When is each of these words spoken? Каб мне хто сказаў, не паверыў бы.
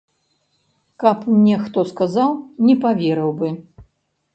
Каб 1.03 1.29
мне 1.35 1.55
хто 1.67 1.85
сказаў, 1.93 2.29
не 2.67 2.75
паверыў 2.87 3.31
бы. 3.41 3.57